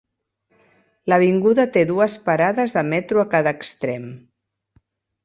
[1.11, 4.09] L'avinguda té dues parades de metro a cada extrem: